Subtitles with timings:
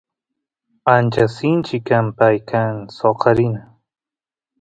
[0.95, 3.61] ancha sinchi kan pay kan soqarina